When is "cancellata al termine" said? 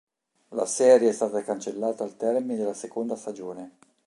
1.43-2.57